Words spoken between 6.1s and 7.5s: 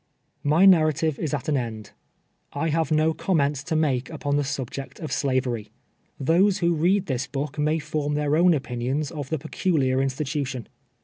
Those who read this